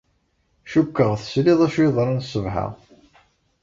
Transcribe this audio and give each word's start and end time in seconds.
Cukkeɣ 0.71 1.11
tesliḍ 1.17 1.59
acu 1.65 1.79
yeḍran 1.83 2.23
ṣṣbeḥ-a. 2.25 2.67